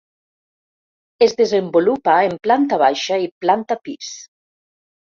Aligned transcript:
Es 1.25 1.35
desenvolupa 1.43 2.17
en 2.31 2.35
planta 2.49 2.83
baixa 2.87 3.23
i 3.29 3.33
planta 3.47 3.83
pis. 3.87 4.13